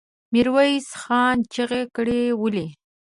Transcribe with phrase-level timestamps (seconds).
[0.33, 2.21] ميرويس خان چيغه کړه!
[2.41, 2.67] ولې؟